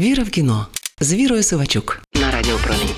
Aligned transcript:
Віра 0.00 0.22
в 0.22 0.30
кіно 0.30 0.66
з 1.00 1.14
Вірою 1.14 1.42
Сивачук 1.42 2.02
на 2.14 2.30
Радіо 2.30 2.56
Промінь. 2.64 2.94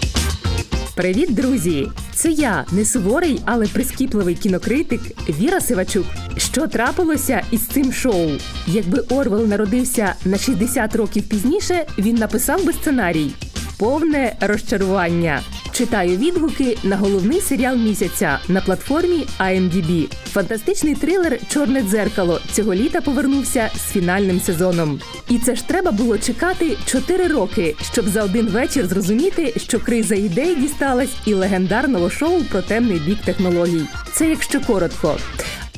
Привіт, 0.95 1.35
друзі! 1.35 1.89
Це 2.15 2.31
я, 2.31 2.65
не 2.73 2.85
суворий, 2.85 3.41
але 3.45 3.67
прискіпливий 3.67 4.35
кінокритик 4.35 5.01
Віра 5.29 5.61
Сивачук. 5.61 6.07
Що 6.37 6.67
трапилося 6.67 7.43
із 7.51 7.67
цим 7.67 7.93
шоу? 7.93 8.31
Якби 8.67 8.99
Орвел 8.99 9.47
народився 9.47 10.15
на 10.25 10.39
60 10.39 10.97
років 10.97 11.29
пізніше, 11.29 11.87
він 11.99 12.17
написав 12.17 12.65
би 12.65 12.73
сценарій. 12.73 13.31
Повне 13.79 14.37
розчарування. 14.41 15.41
Читаю 15.73 16.17
відгуки 16.17 16.79
на 16.83 16.97
головний 16.97 17.41
серіал 17.41 17.77
місяця 17.77 18.39
на 18.49 18.61
платформі 18.61 19.27
IMDb. 19.41 20.13
Фантастичний 20.25 20.95
трилер 20.95 21.39
Чорне 21.49 21.83
дзеркало 21.83 22.41
цього 22.53 22.75
літа 22.75 23.01
повернувся 23.01 23.71
з 23.75 23.93
фінальним 23.93 24.41
сезоном. 24.41 25.01
І 25.29 25.39
це 25.39 25.55
ж 25.55 25.69
треба 25.69 25.93
було 25.93 26.19
чекати 26.19 26.77
4 26.87 27.27
роки, 27.27 27.77
щоб 27.93 28.09
за 28.09 28.23
один 28.23 28.47
вечір 28.47 28.87
зрозуміти, 28.87 29.55
що 29.57 29.81
криза 29.81 30.15
ідей 30.15 30.55
дісталась 30.55 31.17
і 31.27 31.35
легендарного 31.35 32.11
шоу 32.11 32.41
про 32.51 32.63
темний 32.63 32.99
бік 32.99 33.19
технологій. 33.25 33.85
Це 34.13 34.29
якщо 34.29 34.61
коротко. 34.61 35.17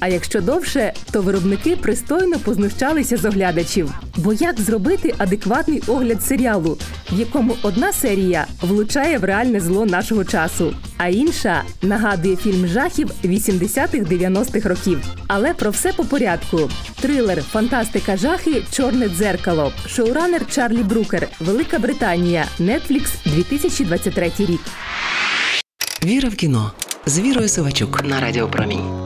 А 0.04 0.08
якщо 0.08 0.40
довше, 0.40 0.92
то 1.10 1.22
виробники 1.22 1.76
пристойно 1.76 2.38
познущалися 2.38 3.16
з 3.16 3.24
оглядачів. 3.24 3.90
Бо 4.16 4.32
як 4.32 4.60
зробити 4.60 5.14
адекватний 5.18 5.82
огляд 5.86 6.22
серіалу, 6.22 6.78
в 7.12 7.18
якому 7.18 7.56
одна 7.62 7.92
серія 7.92 8.46
влучає 8.60 9.18
в 9.18 9.24
реальне 9.24 9.60
зло 9.60 9.86
нашого 9.86 10.24
часу, 10.24 10.74
а 10.96 11.08
інша 11.08 11.62
нагадує 11.82 12.36
фільм 12.36 12.66
жахів 12.66 13.10
80-х-90-х 13.24 14.68
років. 14.68 15.00
Але 15.26 15.54
про 15.54 15.70
все 15.70 15.92
по 15.92 16.04
порядку: 16.04 16.70
трилер, 17.00 17.42
фантастика, 17.42 18.16
жахи, 18.16 18.62
чорне 18.70 19.08
дзеркало, 19.08 19.72
шоуранер 19.86 20.42
Чарлі 20.50 20.82
Брукер, 20.82 21.28
Велика 21.40 21.78
Британія, 21.78 22.44
Netflix, 22.60 23.08
2023 23.24 24.32
рік. 24.38 24.60
Віра 26.04 26.28
в 26.28 26.34
кіно 26.34 26.72
з 27.06 27.18
Вірою 27.18 27.48
Сивачук 27.48 28.04
на 28.04 28.20
Радіо 28.20 28.48
Промінь. 28.48 29.03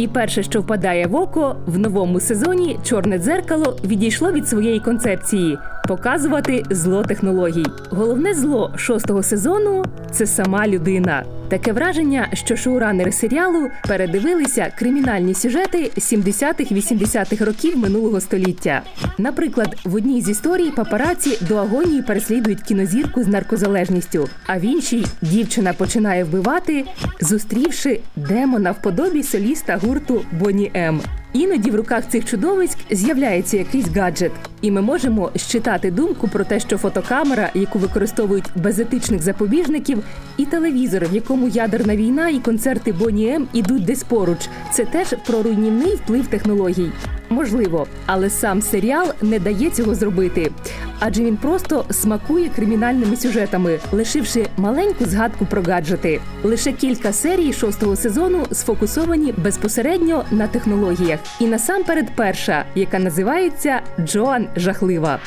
І 0.00 0.08
перше, 0.08 0.42
що 0.42 0.60
впадає 0.60 1.06
в 1.06 1.14
око, 1.14 1.56
в 1.66 1.78
новому 1.78 2.20
сезоні 2.20 2.78
чорне 2.84 3.18
дзеркало 3.18 3.76
відійшло 3.84 4.32
від 4.32 4.48
своєї 4.48 4.80
концепції 4.80 5.58
показувати 5.88 6.62
зло 6.70 7.02
технологій. 7.02 7.66
Головне 7.90 8.34
зло 8.34 8.72
шостого 8.76 9.22
сезону 9.22 9.84
це 10.10 10.26
сама 10.26 10.68
людина. 10.68 11.24
Таке 11.50 11.72
враження, 11.72 12.28
що 12.32 12.56
шоуранери 12.56 13.12
серіалу 13.12 13.70
передивилися 13.88 14.72
кримінальні 14.78 15.34
сюжети 15.34 15.90
70-х-80-х 15.96 17.44
років 17.44 17.78
минулого 17.78 18.20
століття. 18.20 18.82
Наприклад, 19.18 19.76
в 19.84 19.94
одній 19.94 20.20
з 20.20 20.28
історій 20.28 20.70
папараці 20.70 21.38
до 21.48 21.56
агонії 21.56 22.02
переслідують 22.02 22.62
кінозірку 22.62 23.22
з 23.22 23.28
наркозалежністю, 23.28 24.28
а 24.46 24.58
в 24.58 24.60
іншій 24.60 25.06
дівчина 25.22 25.72
починає 25.72 26.24
вбивати, 26.24 26.84
зустрівши 27.20 28.00
демона 28.16 28.70
в 28.70 28.82
подобі 28.82 29.22
соліста 29.22 29.76
гурту 29.76 30.22
Боні 30.32 30.70
М. 30.76 31.00
Іноді 31.32 31.70
в 31.70 31.74
руках 31.74 32.08
цих 32.08 32.24
чудовиськ 32.24 32.78
з'являється 32.90 33.56
якийсь 33.56 33.88
гаджет, 33.88 34.32
і 34.62 34.70
ми 34.70 34.80
можемо 34.80 35.30
щитати 35.36 35.90
думку 35.90 36.28
про 36.28 36.44
те, 36.44 36.60
що 36.60 36.78
фотокамера, 36.78 37.50
яку 37.54 37.78
використовують 37.78 38.50
без 38.56 38.78
етичних 38.78 39.22
запобіжників, 39.22 40.02
і 40.36 40.46
телевізор, 40.46 41.06
в 41.10 41.14
якому 41.14 41.39
ядерна 41.48 41.96
війна 41.96 42.28
і 42.28 42.38
концерти 42.38 42.92
Боні 42.92 43.28
М 43.28 43.48
ідуть 43.52 43.84
десь 43.84 44.02
поруч. 44.02 44.48
Це 44.72 44.84
теж 44.84 45.14
про 45.26 45.42
руйнівний 45.42 45.94
вплив 45.94 46.26
технологій. 46.26 46.90
Можливо, 47.30 47.86
але 48.06 48.30
сам 48.30 48.62
серіал 48.62 49.12
не 49.22 49.38
дає 49.38 49.70
цього 49.70 49.94
зробити, 49.94 50.50
адже 50.98 51.24
він 51.24 51.36
просто 51.36 51.84
смакує 51.90 52.48
кримінальними 52.48 53.16
сюжетами, 53.16 53.78
лишивши 53.92 54.46
маленьку 54.56 55.04
згадку 55.04 55.46
про 55.46 55.62
гаджети. 55.62 56.20
Лише 56.42 56.72
кілька 56.72 57.12
серій 57.12 57.52
шостого 57.52 57.96
сезону 57.96 58.46
сфокусовані 58.52 59.34
безпосередньо 59.36 60.24
на 60.30 60.46
технологіях. 60.46 61.20
І 61.40 61.46
насамперед 61.46 62.06
перша, 62.16 62.64
яка 62.74 62.98
називається 62.98 63.80
Джоан 64.00 64.46
Жахлива. 64.56 65.18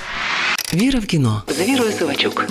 Віра 0.73 0.99
в 0.99 1.05
кіно 1.05 1.43
з 1.47 1.69
Вірою 1.69 1.91
Сивачук. 1.91 2.45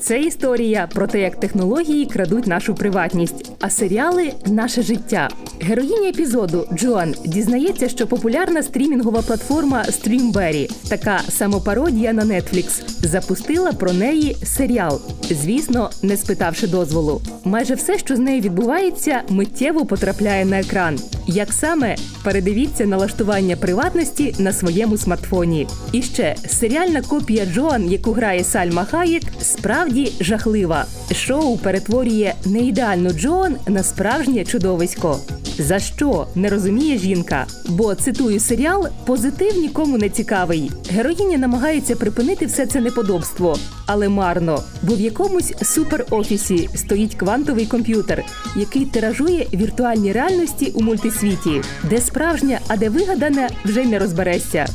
Це 0.00 0.20
історія 0.20 0.88
про 0.94 1.06
те, 1.06 1.20
як 1.20 1.40
технології 1.40 2.06
крадуть 2.06 2.46
нашу 2.46 2.74
приватність, 2.74 3.50
а 3.60 3.70
серіали 3.70 4.32
наше 4.46 4.82
життя. 4.82 5.28
Героїня 5.60 6.08
епізоду 6.08 6.68
Джоан 6.74 7.14
дізнається, 7.24 7.88
що 7.88 8.06
популярна 8.06 8.62
стрімінгова 8.62 9.22
платформа 9.22 9.82
Streamberry, 9.82 10.88
така 10.88 11.20
самопародія 11.28 12.12
на 12.12 12.24
Netflix, 12.24 12.82
запустила 13.02 13.72
про 13.72 13.92
неї 13.92 14.36
серіал. 14.44 15.00
Звісно, 15.30 15.90
не 16.02 16.16
спитавши 16.16 16.66
дозволу. 16.66 17.20
Майже 17.44 17.74
все, 17.74 17.98
що 17.98 18.16
з 18.16 18.18
нею 18.18 18.40
відбувається, 18.40 19.22
миттєво 19.28 19.86
потрапляє 19.86 20.44
на 20.44 20.60
екран. 20.60 20.98
Як 21.26 21.52
саме 21.52 21.96
передивіться 22.24 22.86
налаштування 22.86 23.56
приватності 23.56 24.34
на 24.38 24.52
своєму 24.52 24.98
смартфоні? 24.98 25.66
І 25.92 26.02
ще 26.02 26.36
серіальна 26.48 27.02
копія 27.02 27.46
Джоан, 27.54 27.92
яку 27.92 28.12
грає 28.12 28.44
Сальма 28.44 28.84
Хаєк, 28.84 29.22
справді 29.40 30.12
жахлива. 30.20 30.84
Шоу 31.12 31.58
перетворює 31.58 32.34
неідеальну 32.46 33.10
Джоан 33.10 33.56
на 33.66 33.82
справжнє 33.82 34.44
чудовисько. 34.44 35.18
За 35.58 35.78
що 35.78 36.26
не 36.34 36.48
розуміє 36.48 36.98
жінка? 36.98 37.46
Бо 37.68 37.94
цитую 37.94 38.40
серіал, 38.40 38.88
позитив 39.06 39.56
нікому 39.56 39.98
не 39.98 40.08
цікавий. 40.08 40.70
Героїня 40.90 41.38
намагається 41.38 41.96
припинити 41.96 42.46
все 42.46 42.66
це 42.66 42.80
неподобство, 42.80 43.58
але 43.86 44.08
марно, 44.08 44.62
бо 44.82 44.94
в 44.94 45.00
якомусь 45.00 45.54
суперофісі 45.62 46.68
стоїть 46.74 47.14
квантовий 47.14 47.66
комп'ютер, 47.66 48.24
який 48.56 48.84
тиражує 48.84 49.46
віртуальні 49.54 50.12
реальності 50.12 50.72
у 50.74 50.82
мультисвіті, 50.82 51.62
де 51.90 52.00
справжня, 52.00 52.58
а 52.68 52.76
де 52.76 52.88
вигадане, 52.88 53.48
вже 53.64 53.84
не 53.84 53.98
розберешся. 53.98 54.66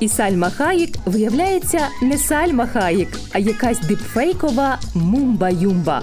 І 0.00 0.08
Сальма 0.08 0.50
Хаїк 0.50 0.96
виявляється 1.06 1.88
не 2.02 2.18
Сальма 2.18 2.66
Хаїк, 2.66 3.08
а 3.32 3.38
якась 3.38 3.80
дипфейкова 3.80 4.78
мумба-юмба. 4.94 6.02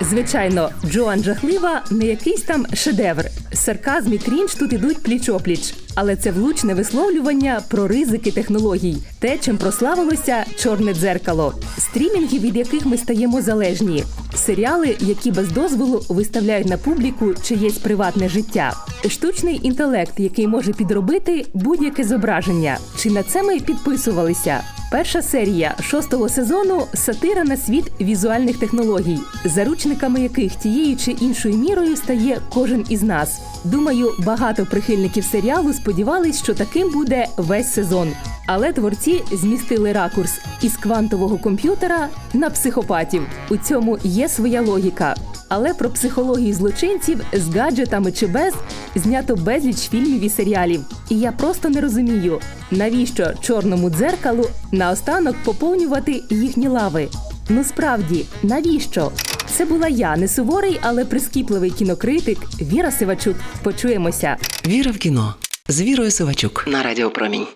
Звичайно, 0.00 0.70
Джоан 0.86 1.22
жахлива 1.22 1.84
не 1.90 2.06
якийсь 2.06 2.42
там 2.42 2.66
шедевр. 2.74 3.24
Сарказм 3.52 4.12
і 4.12 4.18
крінж 4.18 4.54
тут 4.54 4.72
ідуть 4.72 4.98
пліч-опліч. 4.98 5.74
Але 6.00 6.16
це 6.16 6.30
влучне 6.30 6.74
висловлювання 6.74 7.60
про 7.68 7.88
ризики 7.88 8.30
технологій, 8.30 8.96
те, 9.18 9.38
чим 9.38 9.56
прославилося 9.56 10.44
чорне 10.58 10.94
дзеркало, 10.94 11.54
стрімінги, 11.78 12.38
від 12.38 12.56
яких 12.56 12.86
ми 12.86 12.98
стаємо 12.98 13.42
залежні, 13.42 14.04
серіали, 14.34 14.96
які 15.00 15.30
без 15.30 15.52
дозволу 15.52 16.02
виставляють 16.08 16.68
на 16.68 16.76
публіку 16.76 17.34
чиєсь 17.42 17.78
приватне 17.78 18.28
життя, 18.28 18.72
штучний 19.08 19.60
інтелект, 19.62 20.20
який 20.20 20.46
може 20.46 20.72
підробити 20.72 21.46
будь-яке 21.54 22.04
зображення. 22.04 22.78
Чи 22.98 23.10
на 23.10 23.22
це 23.22 23.42
ми 23.42 23.60
підписувалися? 23.60 24.60
Перша 24.90 25.22
серія 25.22 25.74
шостого 25.80 26.28
сезону 26.28 26.86
сатира 26.94 27.44
на 27.44 27.56
світ 27.56 27.92
візуальних 28.00 28.58
технологій, 28.58 29.18
заручниками 29.44 30.20
яких 30.20 30.54
тією 30.54 30.96
чи 30.96 31.10
іншою 31.10 31.56
мірою 31.56 31.96
стає 31.96 32.40
кожен 32.54 32.86
із 32.88 33.02
нас. 33.02 33.40
Думаю, 33.64 34.10
багато 34.18 34.66
прихильників 34.66 35.24
серіалу 35.24 35.72
сподівались, 35.72 36.42
що 36.42 36.54
таким 36.54 36.90
буде 36.90 37.26
весь 37.36 37.72
сезон. 37.72 38.12
Але 38.46 38.72
творці 38.72 39.22
змістили 39.32 39.92
ракурс 39.92 40.40
із 40.62 40.76
квантового 40.76 41.38
комп'ютера 41.38 42.08
на 42.32 42.50
психопатів. 42.50 43.22
У 43.50 43.56
цьому 43.56 43.98
є 44.02 44.28
своя 44.28 44.62
логіка. 44.62 45.14
Але 45.48 45.74
про 45.74 45.90
психологію 45.90 46.54
злочинців 46.54 47.20
з 47.32 47.56
гаджетами 47.56 48.12
чи 48.12 48.26
без 48.26 48.54
знято 48.94 49.36
безліч 49.36 49.88
фільмів 49.88 50.24
і 50.24 50.28
серіалів. 50.28 50.80
І 51.08 51.18
я 51.18 51.32
просто 51.32 51.68
не 51.68 51.80
розумію, 51.80 52.40
навіщо 52.70 53.32
чорному 53.40 53.90
дзеркалу 53.90 54.44
наостанок 54.72 55.36
поповнювати 55.44 56.22
їхні 56.30 56.68
лави. 56.68 57.08
Ну 57.48 57.64
справді, 57.64 58.24
навіщо? 58.42 59.12
Це 59.50 59.64
була 59.64 59.88
я, 59.88 60.16
не 60.16 60.28
суворий, 60.28 60.80
але 60.82 61.04
прискіпливий 61.04 61.70
кінокритик 61.70 62.38
Віра 62.60 62.90
Сивачук. 62.90 63.36
Почуємося. 63.62 64.36
Віра 64.66 64.90
в 64.90 64.96
кіно 64.96 65.34
з 65.68 65.80
Вірою 65.82 66.10
Сивачук 66.10 66.64
на 66.68 66.82
Радіо 66.82 67.10
Промінь. 67.10 67.46